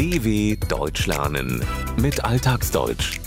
DW 0.00 0.56
Deutsch 0.66 1.06
lernen 1.06 1.62
mit 2.00 2.24
Alltagsdeutsch. 2.24 3.20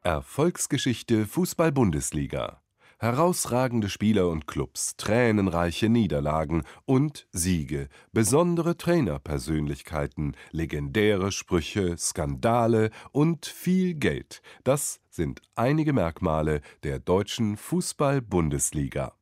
Erfolgsgeschichte 0.00 1.26
Fußball-Bundesliga. 1.26 2.62
Herausragende 2.98 3.90
Spieler 3.90 4.30
und 4.30 4.46
Clubs, 4.46 4.96
tränenreiche 4.96 5.90
Niederlagen 5.90 6.62
und 6.86 7.28
Siege, 7.32 7.90
besondere 8.12 8.78
Trainerpersönlichkeiten, 8.78 10.34
legendäre 10.52 11.32
Sprüche, 11.32 11.98
Skandale 11.98 12.88
und 13.12 13.44
viel 13.44 13.92
Geld. 13.92 14.40
Das 14.64 15.00
sind 15.10 15.42
einige 15.54 15.92
Merkmale 15.92 16.62
der 16.82 16.98
deutschen 16.98 17.58
Fußball-Bundesliga. 17.58 19.12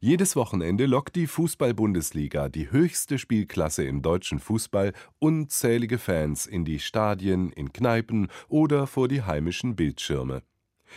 Jedes 0.00 0.36
Wochenende 0.36 0.86
lockt 0.86 1.16
die 1.16 1.26
Fußball-Bundesliga, 1.26 2.48
die 2.48 2.70
höchste 2.70 3.18
Spielklasse 3.18 3.84
im 3.84 4.02
deutschen 4.02 4.38
Fußball, 4.38 4.92
unzählige 5.18 5.98
Fans 5.98 6.46
in 6.46 6.64
die 6.64 6.78
Stadien, 6.78 7.52
in 7.52 7.72
Kneipen 7.72 8.28
oder 8.48 8.86
vor 8.86 9.08
die 9.08 9.22
heimischen 9.22 9.76
Bildschirme. 9.76 10.42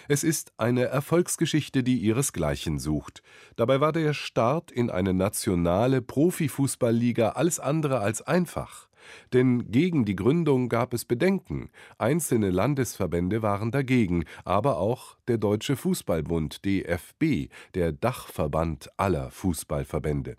Es 0.07 0.23
ist 0.23 0.53
eine 0.57 0.85
Erfolgsgeschichte, 0.85 1.83
die 1.83 1.97
ihresgleichen 1.99 2.79
sucht. 2.79 3.21
Dabei 3.55 3.79
war 3.79 3.91
der 3.91 4.13
Start 4.13 4.71
in 4.71 4.89
eine 4.89 5.13
nationale 5.13 6.01
Profifußballliga 6.01 7.29
alles 7.29 7.59
andere 7.59 7.99
als 7.99 8.21
einfach. 8.21 8.89
Denn 9.33 9.71
gegen 9.71 10.05
die 10.05 10.15
Gründung 10.15 10.69
gab 10.69 10.93
es 10.93 11.05
Bedenken, 11.05 11.69
einzelne 11.97 12.49
Landesverbände 12.49 13.41
waren 13.41 13.71
dagegen, 13.71 14.25
aber 14.45 14.77
auch 14.77 15.17
der 15.27 15.37
Deutsche 15.37 15.75
Fußballbund 15.75 16.65
DFB, 16.65 17.49
der 17.73 17.91
Dachverband 17.91 18.89
aller 18.97 19.31
Fußballverbände. 19.31 20.35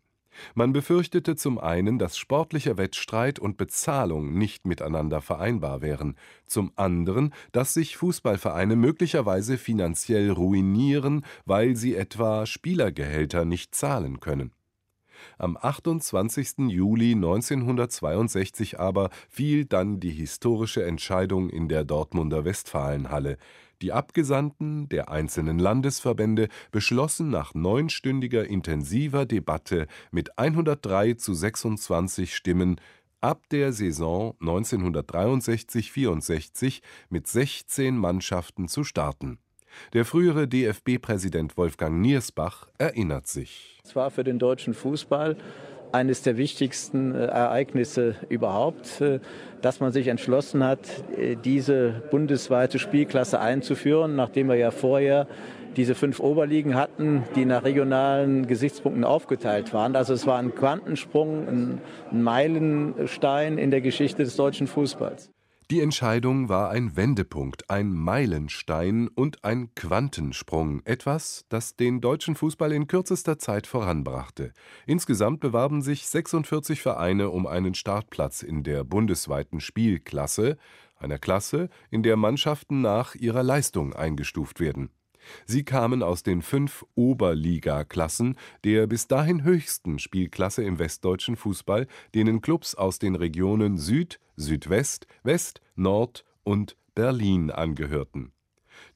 Man 0.54 0.72
befürchtete 0.72 1.36
zum 1.36 1.58
einen, 1.58 1.98
dass 1.98 2.16
sportlicher 2.18 2.76
Wettstreit 2.76 3.38
und 3.38 3.56
Bezahlung 3.56 4.36
nicht 4.36 4.66
miteinander 4.66 5.20
vereinbar 5.20 5.82
wären, 5.82 6.16
zum 6.46 6.72
anderen, 6.76 7.32
dass 7.52 7.74
sich 7.74 7.96
Fußballvereine 7.96 8.76
möglicherweise 8.76 9.58
finanziell 9.58 10.30
ruinieren, 10.30 11.24
weil 11.44 11.76
sie 11.76 11.94
etwa 11.94 12.46
Spielergehälter 12.46 13.44
nicht 13.44 13.74
zahlen 13.74 14.20
können. 14.20 14.52
Am 15.38 15.56
28. 15.60 16.68
Juli 16.68 17.12
1962 17.12 18.78
aber 18.78 19.10
fiel 19.28 19.64
dann 19.64 20.00
die 20.00 20.10
historische 20.10 20.84
Entscheidung 20.84 21.50
in 21.50 21.68
der 21.68 21.84
Dortmunder 21.84 22.44
Westfalenhalle. 22.44 23.36
Die 23.82 23.92
Abgesandten 23.92 24.88
der 24.88 25.10
einzelnen 25.10 25.58
Landesverbände 25.58 26.48
beschlossen 26.70 27.30
nach 27.30 27.54
neunstündiger 27.54 28.46
intensiver 28.46 29.26
Debatte 29.26 29.86
mit 30.10 30.38
103 30.38 31.14
zu 31.14 31.34
26 31.34 32.34
Stimmen, 32.34 32.80
ab 33.20 33.42
der 33.50 33.72
Saison 33.72 34.36
1963 34.40 35.90
64 35.90 36.82
mit 37.08 37.26
16 37.26 37.96
Mannschaften 37.96 38.68
zu 38.68 38.84
starten 38.84 39.38
der 39.92 40.04
frühere 40.04 40.48
DFB-Präsident 40.48 41.56
Wolfgang 41.56 42.00
Niersbach 42.00 42.68
erinnert 42.78 43.26
sich. 43.26 43.80
Es 43.84 43.94
war 43.94 44.10
für 44.10 44.24
den 44.24 44.38
deutschen 44.38 44.74
Fußball 44.74 45.36
eines 45.94 46.22
der 46.22 46.36
wichtigsten 46.36 47.14
äh, 47.14 47.26
Ereignisse 47.26 48.16
überhaupt, 48.28 49.00
äh, 49.00 49.20
dass 49.62 49.78
man 49.78 49.92
sich 49.92 50.08
entschlossen 50.08 50.64
hat, 50.64 50.80
äh, 51.16 51.36
diese 51.36 52.02
bundesweite 52.10 52.80
Spielklasse 52.80 53.38
einzuführen, 53.38 54.16
nachdem 54.16 54.48
wir 54.48 54.56
ja 54.56 54.72
vorher 54.72 55.28
diese 55.76 55.94
fünf 55.94 56.20
Oberligen 56.20 56.74
hatten, 56.74 57.24
die 57.36 57.44
nach 57.44 57.64
regionalen 57.64 58.46
Gesichtspunkten 58.46 59.04
aufgeteilt 59.04 59.72
waren. 59.72 59.96
Also 59.96 60.14
es 60.14 60.26
war 60.26 60.38
ein 60.38 60.54
Quantensprung, 60.54 61.48
ein 61.48 61.80
Meilenstein 62.12 63.58
in 63.58 63.70
der 63.70 63.80
Geschichte 63.80 64.24
des 64.24 64.36
deutschen 64.36 64.66
Fußballs. 64.66 65.33
Die 65.70 65.80
Entscheidung 65.80 66.50
war 66.50 66.68
ein 66.68 66.94
Wendepunkt, 66.94 67.70
ein 67.70 67.90
Meilenstein 67.90 69.08
und 69.08 69.44
ein 69.44 69.74
Quantensprung, 69.74 70.82
etwas, 70.84 71.46
das 71.48 71.74
den 71.74 72.02
deutschen 72.02 72.34
Fußball 72.34 72.70
in 72.70 72.86
kürzester 72.86 73.38
Zeit 73.38 73.66
voranbrachte. 73.66 74.52
Insgesamt 74.86 75.40
bewarben 75.40 75.80
sich 75.80 76.06
46 76.06 76.82
Vereine 76.82 77.30
um 77.30 77.46
einen 77.46 77.74
Startplatz 77.74 78.42
in 78.42 78.62
der 78.62 78.84
bundesweiten 78.84 79.60
Spielklasse, 79.60 80.58
einer 80.96 81.18
Klasse, 81.18 81.70
in 81.90 82.02
der 82.02 82.16
Mannschaften 82.16 82.82
nach 82.82 83.14
ihrer 83.14 83.42
Leistung 83.42 83.94
eingestuft 83.94 84.60
werden 84.60 84.90
Sie 85.46 85.64
kamen 85.64 86.02
aus 86.02 86.22
den 86.22 86.42
fünf 86.42 86.84
Oberliga-Klassen 86.94 88.36
der 88.64 88.86
bis 88.86 89.06
dahin 89.06 89.44
höchsten 89.44 89.98
Spielklasse 89.98 90.62
im 90.62 90.78
westdeutschen 90.78 91.36
Fußball, 91.36 91.86
denen 92.14 92.40
Klubs 92.40 92.74
aus 92.74 92.98
den 92.98 93.14
Regionen 93.14 93.78
Süd, 93.78 94.20
Südwest, 94.36 95.06
West, 95.22 95.60
Nord 95.76 96.24
und 96.42 96.76
Berlin 96.94 97.50
angehörten. 97.50 98.32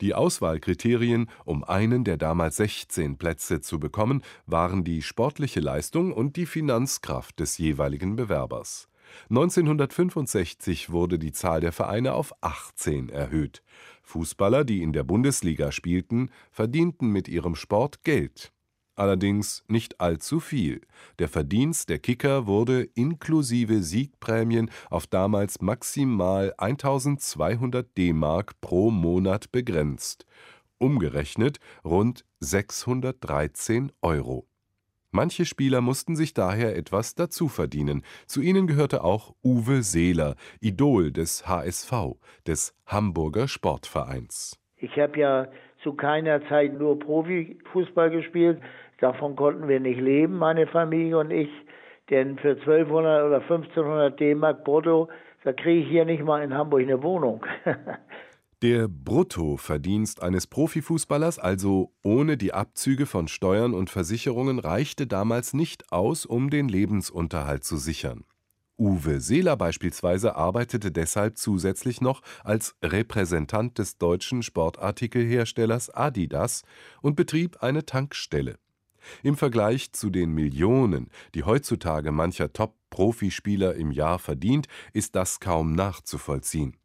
Die 0.00 0.14
Auswahlkriterien, 0.14 1.28
um 1.44 1.64
einen 1.64 2.04
der 2.04 2.16
damals 2.16 2.56
16 2.56 3.16
Plätze 3.18 3.60
zu 3.60 3.80
bekommen, 3.80 4.22
waren 4.46 4.84
die 4.84 5.02
sportliche 5.02 5.60
Leistung 5.60 6.12
und 6.12 6.36
die 6.36 6.46
Finanzkraft 6.46 7.40
des 7.40 7.58
jeweiligen 7.58 8.16
Bewerbers 8.16 8.88
1965 9.30 10.90
wurde 10.90 11.18
die 11.18 11.32
Zahl 11.32 11.60
der 11.60 11.72
Vereine 11.72 12.14
auf 12.14 12.32
18 12.40 13.08
erhöht. 13.08 13.62
Fußballer, 14.02 14.64
die 14.64 14.82
in 14.82 14.92
der 14.92 15.04
Bundesliga 15.04 15.72
spielten, 15.72 16.30
verdienten 16.50 17.10
mit 17.10 17.28
ihrem 17.28 17.54
Sport 17.54 18.04
Geld. 18.04 18.52
Allerdings 18.96 19.62
nicht 19.68 20.00
allzu 20.00 20.40
viel. 20.40 20.80
Der 21.20 21.28
Verdienst 21.28 21.88
der 21.88 22.00
Kicker 22.00 22.46
wurde 22.48 22.82
inklusive 22.94 23.82
Siegprämien 23.82 24.70
auf 24.90 25.06
damals 25.06 25.60
maximal 25.60 26.52
1200 26.58 27.96
D-Mark 27.96 28.60
pro 28.60 28.90
Monat 28.90 29.52
begrenzt. 29.52 30.26
Umgerechnet 30.78 31.60
rund 31.84 32.24
613 32.40 33.92
Euro 34.02 34.48
Manche 35.10 35.46
Spieler 35.46 35.80
mussten 35.80 36.16
sich 36.16 36.34
daher 36.34 36.76
etwas 36.76 37.14
dazu 37.14 37.48
verdienen. 37.48 38.02
Zu 38.26 38.42
ihnen 38.42 38.66
gehörte 38.66 39.04
auch 39.04 39.34
Uwe 39.42 39.82
Seeler, 39.82 40.34
Idol 40.60 41.12
des 41.12 41.48
HSV, 41.48 41.92
des 42.46 42.74
Hamburger 42.86 43.48
Sportvereins. 43.48 44.60
Ich 44.76 44.98
habe 44.98 45.18
ja 45.18 45.48
zu 45.82 45.94
keiner 45.94 46.46
Zeit 46.48 46.78
nur 46.78 46.98
Profifußball 46.98 48.10
gespielt. 48.10 48.60
Davon 49.00 49.34
konnten 49.34 49.66
wir 49.66 49.80
nicht 49.80 50.00
leben, 50.00 50.36
meine 50.36 50.66
Familie 50.66 51.18
und 51.18 51.30
ich. 51.30 51.50
Denn 52.10 52.38
für 52.38 52.50
1200 52.50 53.24
oder 53.24 53.40
1500 53.40 54.20
D-Mark 54.20 54.64
brutto, 54.64 55.08
da 55.44 55.54
kriege 55.54 55.80
ich 55.80 55.88
hier 55.88 56.04
nicht 56.04 56.22
mal 56.22 56.42
in 56.42 56.52
Hamburg 56.52 56.82
eine 56.82 57.02
Wohnung. 57.02 57.44
Der 58.60 58.88
Bruttoverdienst 58.88 60.20
eines 60.20 60.48
Profifußballers, 60.48 61.38
also 61.38 61.94
ohne 62.02 62.36
die 62.36 62.52
Abzüge 62.52 63.06
von 63.06 63.28
Steuern 63.28 63.72
und 63.72 63.88
Versicherungen, 63.88 64.58
reichte 64.58 65.06
damals 65.06 65.54
nicht 65.54 65.92
aus, 65.92 66.26
um 66.26 66.50
den 66.50 66.68
Lebensunterhalt 66.68 67.62
zu 67.62 67.76
sichern. 67.76 68.24
Uwe 68.76 69.20
Seeler 69.20 69.56
beispielsweise 69.56 70.34
arbeitete 70.34 70.90
deshalb 70.90 71.38
zusätzlich 71.38 72.00
noch 72.00 72.20
als 72.42 72.74
Repräsentant 72.82 73.78
des 73.78 73.96
deutschen 73.96 74.42
Sportartikelherstellers 74.42 75.90
Adidas 75.90 76.64
und 77.00 77.14
betrieb 77.14 77.62
eine 77.62 77.86
Tankstelle. 77.86 78.58
Im 79.22 79.36
Vergleich 79.36 79.92
zu 79.92 80.10
den 80.10 80.32
Millionen, 80.32 81.10
die 81.36 81.44
heutzutage 81.44 82.10
mancher 82.10 82.52
Top-Profispieler 82.52 83.76
im 83.76 83.92
Jahr 83.92 84.18
verdient, 84.18 84.66
ist 84.92 85.14
das 85.14 85.38
kaum 85.38 85.74
nachzuvollziehen. 85.74 86.76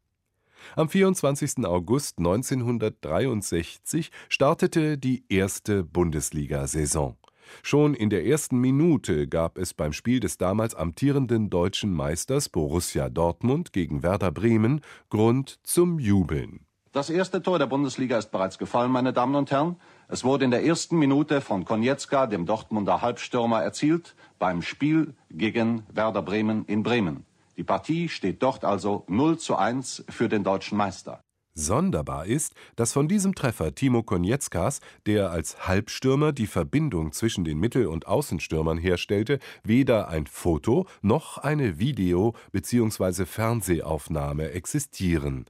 Am 0.76 0.90
24. 0.90 1.66
August 1.66 2.20
1963 2.20 4.12
startete 4.30 4.98
die 4.98 5.24
erste 5.30 5.84
Bundesliga-Saison. 5.84 7.18
Schon 7.62 7.94
in 7.94 8.10
der 8.10 8.26
ersten 8.26 8.58
Minute 8.58 9.28
gab 9.28 9.58
es 9.58 9.74
beim 9.74 9.94
Spiel 9.94 10.20
des 10.20 10.38
damals 10.38 10.76
amtierenden 10.76 11.50
deutschen 11.50 11.94
Meisters 11.94 12.50
Borussia 12.50 13.10
Dortmund 13.10 13.74
gegen 13.74 14.02
Werder 14.02 14.32
Bremen 14.32 14.82
Grund 15.10 15.60
zum 15.64 16.00
Jubeln. 16.00 16.66
Das 16.94 17.10
erste 17.10 17.42
Tor 17.42 17.58
der 17.58 17.66
Bundesliga 17.66 18.20
ist 18.20 18.30
bereits 18.30 18.60
gefallen, 18.60 18.92
meine 18.92 19.14
Damen 19.14 19.34
und 19.34 19.50
Herren. 19.50 19.78
Es 20.08 20.24
wurde 20.24 20.46
in 20.46 20.52
der 20.52 20.64
ersten 20.64 21.00
Minute 21.00 21.42
von 21.42 21.66
Konietzka, 21.66 22.28
dem 22.28 22.46
Dortmunder 22.46 23.02
Halbstürmer, 23.02 23.64
erzielt 23.64 24.16
beim 24.38 24.62
Spiel 24.62 25.16
gegen 25.32 25.84
Werder 25.92 26.22
Bremen 26.22 26.66
in 26.66 26.84
Bremen. 26.84 27.26
Die 27.58 27.64
Partie 27.64 28.10
steht 28.10 28.42
dort 28.42 28.66
also 28.66 29.06
0 29.08 29.38
zu 29.38 29.56
1 29.56 30.06
für 30.10 30.28
den 30.30 30.44
deutschen 30.44 30.78
Meister. 30.78 31.22
Sonderbar 31.56 32.26
ist, 32.26 32.54
dass 32.76 32.94
von 32.94 33.08
diesem 33.08 33.36
Treffer 33.36 33.76
Timo 33.76 34.02
Konietzkas, 34.02 34.80
der 35.06 35.30
als 35.30 35.68
Halbstürmer 35.68 36.32
die 36.32 36.48
Verbindung 36.48 37.12
zwischen 37.12 37.44
den 37.44 37.60
Mittel- 37.60 37.86
und 37.86 38.08
Außenstürmern 38.08 38.80
herstellte, 38.80 39.38
weder 39.64 40.08
ein 40.08 40.26
Foto 40.26 40.88
noch 41.04 41.38
eine 41.38 41.78
Video- 41.78 42.34
bzw. 42.54 43.26
Fernsehaufnahme 43.26 44.50
existieren. 44.50 45.46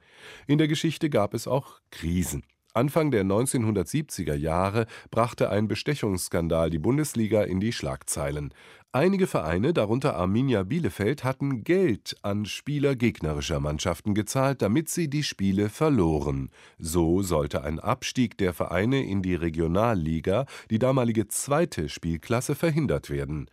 In 0.45 0.57
der 0.57 0.67
Geschichte 0.67 1.09
gab 1.09 1.33
es 1.33 1.47
auch 1.47 1.79
Krisen. 1.89 2.43
Anfang 2.75 3.11
der 3.11 3.23
1970er 3.23 4.33
Jahre 4.33 4.87
brachte 5.11 5.51
ein 5.51 5.67
Bestechungsskandal 5.67 6.71
die 6.71 6.79
Bundesliga 6.79 7.43
in 7.43 7.59
die 7.59 7.71
Schlagzeilen. 7.71 8.51
Einige 8.91 9.27
Vereine, 9.27 9.73
darunter 9.73 10.15
Arminia 10.15 10.63
Bielefeld, 10.63 11.23
hatten 11.23 11.63
Geld 11.63 12.15
an 12.23 12.45
Spieler 12.45 12.95
gegnerischer 12.95 13.59
Mannschaften 13.59 14.15
gezahlt, 14.15 14.63
damit 14.63 14.89
sie 14.89 15.07
die 15.07 15.21
Spiele 15.21 15.69
verloren. 15.69 16.49
So 16.79 17.21
sollte 17.21 17.63
ein 17.63 17.79
Abstieg 17.79 18.39
der 18.39 18.53
Vereine 18.53 19.03
in 19.03 19.21
die 19.21 19.35
Regionalliga, 19.35 20.47
die 20.71 20.79
damalige 20.79 21.27
zweite 21.27 21.89
Spielklasse, 21.89 22.55
verhindert 22.55 23.11
werden. 23.11 23.49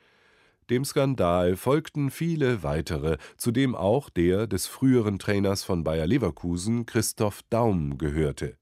Dem 0.70 0.84
Skandal 0.84 1.56
folgten 1.56 2.10
viele 2.10 2.62
weitere, 2.62 3.18
zu 3.36 3.50
dem 3.50 3.74
auch 3.74 4.08
der 4.08 4.46
des 4.46 4.66
früheren 4.66 5.18
Trainers 5.18 5.62
von 5.62 5.84
Bayer 5.84 6.06
Leverkusen, 6.06 6.86
Christoph 6.86 7.40
Daum, 7.50 7.98
gehörte. 7.98 8.59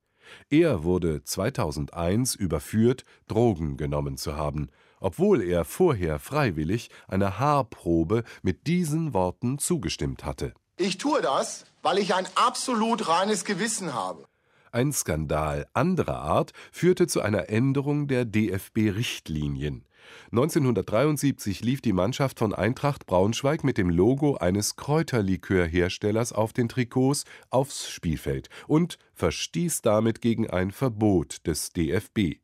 Er 0.50 0.84
wurde 0.84 1.22
2001 1.24 2.34
überführt, 2.34 3.04
Drogen 3.26 3.76
genommen 3.76 4.16
zu 4.16 4.36
haben, 4.36 4.68
obwohl 5.00 5.42
er 5.42 5.64
vorher 5.64 6.18
freiwillig 6.18 6.90
einer 7.06 7.38
Haarprobe 7.38 8.24
mit 8.42 8.66
diesen 8.66 9.14
Worten 9.14 9.58
zugestimmt 9.58 10.24
hatte. 10.24 10.54
Ich 10.76 10.98
tue 10.98 11.20
das, 11.22 11.64
weil 11.82 11.98
ich 11.98 12.14
ein 12.14 12.26
absolut 12.34 13.08
reines 13.08 13.44
Gewissen 13.44 13.94
habe. 13.94 14.26
Ein 14.70 14.92
Skandal 14.92 15.66
anderer 15.72 16.18
Art 16.18 16.52
führte 16.72 17.06
zu 17.06 17.20
einer 17.22 17.48
Änderung 17.48 18.06
der 18.06 18.24
DFB-Richtlinien. 18.24 19.84
1973 20.30 21.62
lief 21.62 21.80
die 21.80 21.92
Mannschaft 21.92 22.38
von 22.38 22.54
Eintracht 22.54 23.06
Braunschweig 23.06 23.64
mit 23.64 23.78
dem 23.78 23.90
Logo 23.90 24.36
eines 24.36 24.76
Kräuterlikörherstellers 24.76 26.32
auf 26.32 26.52
den 26.52 26.68
Trikots 26.68 27.24
aufs 27.50 27.90
Spielfeld 27.90 28.48
und 28.66 28.98
verstieß 29.14 29.82
damit 29.82 30.20
gegen 30.20 30.48
ein 30.48 30.70
Verbot 30.70 31.46
des 31.46 31.72
DFB. 31.72 32.38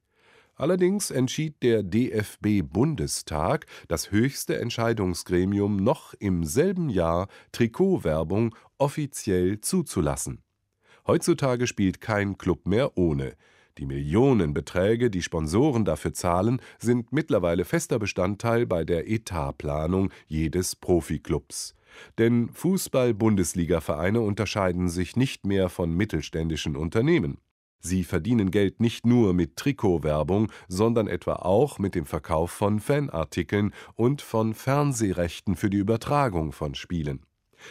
Allerdings 0.56 1.11
entschied 1.11 1.62
der 1.62 1.82
DFB-Bundestag, 1.82 3.66
das 3.88 4.12
höchste 4.12 4.58
Entscheidungsgremium, 4.58 5.76
noch 5.76 6.14
im 6.14 6.44
selben 6.44 6.90
Jahr 6.90 7.28
Trikotwerbung 7.50 8.55
offiziell 8.78 9.61
zuzulassen. 9.61 10.43
Heutzutage 11.06 11.66
spielt 11.66 12.00
kein 12.00 12.38
Club 12.38 12.66
mehr 12.66 12.96
ohne. 12.96 13.37
Die 13.79 13.87
Millionenbeträge, 13.87 15.11
die 15.11 15.23
Sponsoren 15.23 15.85
dafür 15.85 16.15
zahlen, 16.15 16.61
sind 16.79 17.12
mittlerweile 17.12 17.65
fester 17.65 17.99
Bestandteil 17.99 18.67
bei 18.67 18.85
der 18.85 19.11
Etatplanung 19.11 20.11
jedes 20.26 20.76
Profiklubs. 20.76 21.75
Denn 22.19 22.49
Fußball-Bundesliga-Vereine 22.50 24.21
unterscheiden 24.21 24.88
sich 24.88 25.17
nicht 25.17 25.44
mehr 25.47 25.69
von 25.69 25.93
mittelständischen 25.93 26.76
Unternehmen. 26.76 27.38
Sie 27.81 28.05
verdienen 28.05 28.50
Geld 28.50 28.81
nicht 28.81 29.05
nur 29.05 29.35
mit 29.35 29.56
Trikotwerbung, 29.56 30.50
sondern 30.69 31.06
etwa 31.06 31.35
auch 31.35 31.79
mit 31.79 31.94
dem 31.94 32.06
Verkauf 32.06 32.50
von 32.50 32.81
Fanartikeln 32.81 33.75
und 33.94 34.23
von 34.23 34.55
Fernsehrechten 34.55 35.55
für 35.55 35.69
die 35.69 35.76
Übertragung 35.76 36.53
von 36.53 36.75
Spielen. 36.75 37.26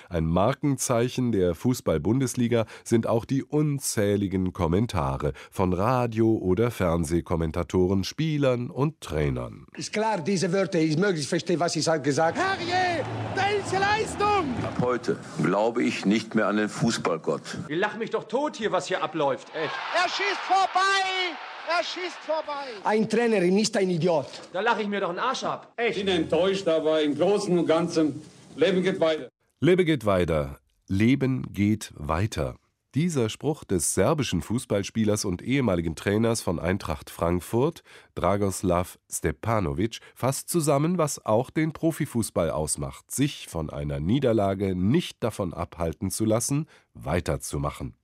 Ein 0.10 0.26
Markenzeichen 0.26 1.32
der 1.32 1.56
Fußball-Bundesliga 1.56 2.66
sind 2.84 3.08
auch 3.08 3.26
die 3.26 3.44
unzähligen 3.44 4.54
Kommentare 4.54 5.34
von 5.52 5.74
Radio- 5.74 6.38
oder 6.38 6.72
Fernsehkommentatoren, 6.72 8.04
Spielern 8.04 8.70
und 8.70 9.02
Trainern. 9.02 9.66
Ist 9.76 9.94
klar, 9.94 10.22
diese 10.22 10.52
Wörter, 10.52 10.80
ich 10.80 10.98
möglichst 10.98 11.30
verstehe, 11.30 11.60
was 11.60 11.76
ich 11.76 11.86
gesagt 12.04 12.38
habe. 12.38 12.60
Herrje, 12.60 13.06
welche 13.36 13.80
Leistung! 13.80 14.54
Ab 14.64 14.78
heute 14.82 15.18
glaube 15.42 15.84
ich 15.84 16.06
nicht 16.06 16.36
mehr 16.36 16.48
an 16.48 16.58
den 16.58 16.70
Fußballgott. 16.70 17.42
Wir 17.68 17.78
lachen 17.78 18.00
mich 18.00 18.10
doch 18.10 18.26
tot 18.26 18.56
hier, 18.56 18.72
was 18.72 18.88
hier 18.88 19.04
abläuft. 19.04 19.48
Echt. 19.56 19.74
Er 19.96 20.10
schießt 20.10 20.42
vorbei! 20.48 21.38
Er 21.66 21.84
schießt 21.84 22.18
vorbei! 22.26 22.68
Ein 22.84 23.10
Trainer 23.10 23.38
ist 23.38 23.78
ein 23.78 23.90
Idiot. 23.90 24.28
Da 24.52 24.62
lache 24.62 24.82
ich 24.82 24.88
mir 24.88 25.00
doch 25.00 25.10
einen 25.10 25.20
Arsch 25.20 25.44
ab. 25.44 25.74
Echt. 25.78 25.98
Ich 25.98 26.06
bin 26.06 26.14
enttäuscht, 26.16 26.68
aber 26.68 27.02
im 27.02 27.18
Großen 27.18 27.58
und 27.58 27.66
Ganzen, 27.66 28.22
Leben 28.56 28.84
geht 28.84 29.00
weiter. 29.00 29.30
Lebe 29.64 29.86
geht 29.86 30.06
weiter. 30.06 30.60
Leben 30.90 31.54
geht 31.54 31.94
weiter. 31.96 32.58
Dieser 32.96 33.30
Spruch 33.30 33.64
des 33.64 33.94
serbischen 33.94 34.42
Fußballspielers 34.42 35.24
und 35.24 35.42
ehemaligen 35.42 35.96
Trainers 35.96 36.42
von 36.42 36.60
Eintracht 36.60 37.10
Frankfurt, 37.10 37.82
Dragoslav 38.14 39.00
Stepanovic, 39.10 40.02
fasst 40.16 40.50
zusammen, 40.50 40.98
was 40.98 41.26
auch 41.26 41.50
den 41.50 41.72
Profifußball 41.72 42.52
ausmacht, 42.52 43.10
sich 43.10 43.48
von 43.48 43.70
einer 43.70 44.02
Niederlage 44.02 44.76
nicht 44.76 45.24
davon 45.24 45.54
abhalten 45.54 46.12
zu 46.12 46.26
lassen, 46.26 46.68
weiterzumachen. 46.94 47.96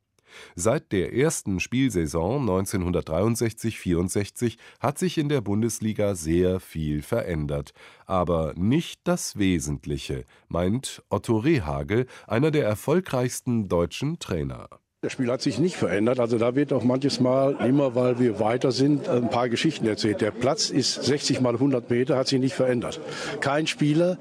Seit 0.55 0.91
der 0.91 1.13
ersten 1.13 1.59
Spielsaison 1.59 2.41
1963 2.41 3.79
/ 3.79 3.79
64 3.79 4.57
hat 4.79 4.97
sich 4.97 5.17
in 5.17 5.29
der 5.29 5.41
Bundesliga 5.41 6.15
sehr 6.15 6.59
viel 6.59 7.01
verändert, 7.01 7.73
aber 8.05 8.53
nicht 8.55 9.01
das 9.03 9.37
Wesentliche, 9.37 10.25
meint 10.47 11.03
Otto 11.09 11.37
Rehagel, 11.37 12.05
einer 12.27 12.51
der 12.51 12.65
erfolgreichsten 12.65 13.67
deutschen 13.67 14.19
Trainer. 14.19 14.67
Das 15.01 15.13
Spiel 15.13 15.31
hat 15.31 15.41
sich 15.41 15.59
nicht 15.59 15.77
verändert. 15.77 16.19
Also 16.19 16.37
da 16.37 16.55
wird 16.55 16.73
auch 16.73 16.83
manches 16.83 17.21
Mal 17.21 17.53
immer, 17.65 17.95
weil 17.95 18.19
wir 18.19 18.41
weiter 18.41 18.73
sind, 18.73 19.07
ein 19.07 19.29
paar 19.29 19.47
Geschichten 19.47 19.87
erzählt. 19.87 20.19
Der 20.19 20.31
Platz 20.31 20.69
ist 20.69 21.05
60 21.05 21.39
mal 21.39 21.53
100 21.53 21.89
Meter, 21.89 22.17
hat 22.17 22.27
sich 22.27 22.41
nicht 22.41 22.53
verändert. 22.53 22.99
Kein 23.39 23.65
Spieler 23.65 24.17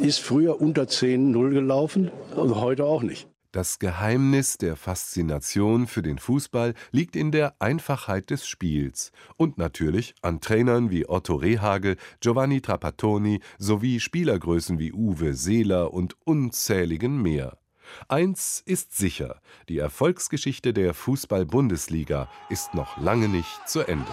ist 0.00 0.20
früher 0.20 0.60
unter 0.60 0.84
10-0 0.84 1.50
gelaufen 1.50 2.12
und 2.36 2.54
heute 2.54 2.84
auch 2.84 3.02
nicht. 3.02 3.26
Das 3.56 3.78
Geheimnis 3.78 4.58
der 4.58 4.76
Faszination 4.76 5.86
für 5.86 6.02
den 6.02 6.18
Fußball 6.18 6.74
liegt 6.90 7.16
in 7.16 7.32
der 7.32 7.54
Einfachheit 7.58 8.28
des 8.28 8.46
Spiels 8.46 9.12
und 9.38 9.56
natürlich 9.56 10.14
an 10.20 10.42
Trainern 10.42 10.90
wie 10.90 11.08
Otto 11.08 11.36
Rehagel, 11.36 11.96
Giovanni 12.20 12.60
Trapattoni 12.60 13.40
sowie 13.56 13.98
Spielergrößen 13.98 14.78
wie 14.78 14.92
Uwe 14.92 15.32
Seeler 15.32 15.94
und 15.94 16.16
unzähligen 16.26 17.22
mehr. 17.22 17.56
Eins 18.08 18.62
ist 18.66 18.94
sicher, 18.94 19.40
die 19.70 19.78
Erfolgsgeschichte 19.78 20.74
der 20.74 20.92
Fußball-Bundesliga 20.92 22.28
ist 22.50 22.74
noch 22.74 22.98
lange 22.98 23.30
nicht 23.30 23.66
zu 23.66 23.80
Ende. 23.80 24.12